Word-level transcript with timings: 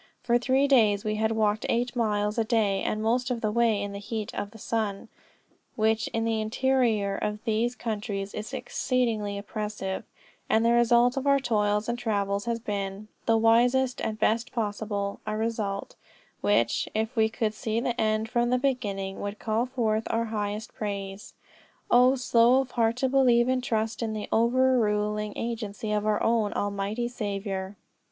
For 0.23 0.39
three 0.39 0.67
days 0.67 1.03
we 1.05 1.17
had 1.17 1.33
walked 1.33 1.63
eight 1.69 1.95
miles 1.95 2.39
a 2.39 2.43
day, 2.43 2.83
the 2.89 2.95
most 2.95 3.29
of 3.29 3.41
the 3.41 3.51
way 3.51 3.79
in 3.83 3.91
the 3.91 3.99
heat 3.99 4.33
of 4.33 4.49
the 4.49 4.57
sun, 4.57 5.09
which 5.75 6.07
in 6.07 6.25
the 6.25 6.41
interior 6.41 7.15
of 7.15 7.37
these 7.45 7.75
countries 7.75 8.33
is 8.33 8.51
exceedingly 8.51 9.37
oppressive; 9.37 10.03
and 10.49 10.65
the 10.65 10.71
result 10.71 11.17
of 11.17 11.27
our 11.27 11.37
toils 11.37 11.87
and 11.87 11.99
travels 11.99 12.45
has 12.45 12.59
been 12.59 13.09
the 13.27 13.37
wisest 13.37 14.01
and 14.01 14.17
best 14.17 14.51
possible 14.51 15.19
a 15.27 15.37
result, 15.37 15.93
which, 16.41 16.89
if 16.95 17.15
we 17.15 17.29
could 17.29 17.53
see 17.53 17.79
the 17.79 18.01
end 18.01 18.27
from 18.27 18.49
the 18.49 18.57
beginning, 18.57 19.19
would 19.19 19.37
call 19.37 19.67
forth 19.67 20.07
our 20.09 20.25
highest 20.25 20.73
praise. 20.73 21.35
O 21.91 22.15
slow 22.15 22.59
of 22.61 22.71
heart 22.71 22.95
to 22.95 23.07
believe 23.07 23.47
and 23.47 23.63
trust 23.63 24.01
in 24.01 24.13
the 24.13 24.27
over 24.31 24.79
ruling 24.79 25.33
agency 25.37 25.91
of 25.91 26.07
our 26.07 26.23
own 26.23 26.53
Almighty 26.53 27.07
Saviour!" 27.07 27.75